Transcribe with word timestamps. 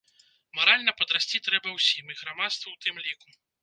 Маральна 0.59 0.95
падрасці 1.03 1.43
трэба 1.51 1.77
ўсім, 1.77 2.05
і 2.15 2.19
грамадству 2.25 2.67
ў 2.77 2.91
тым 2.91 2.95
ліку. 3.09 3.43